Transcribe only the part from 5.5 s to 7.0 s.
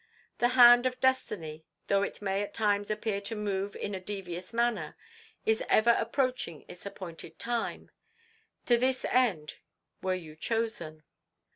ever approaching its